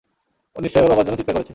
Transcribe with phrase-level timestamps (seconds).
[0.55, 1.49] ও নিশ্চয়ই ওর বাবার জন্য চিৎকার করেছে।